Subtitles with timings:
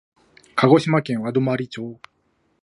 [0.55, 1.99] 鹿児島県和泊町